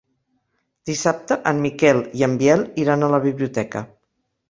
[0.91, 3.89] Dissabte en Miquel i en Biel iran a la biblioteca.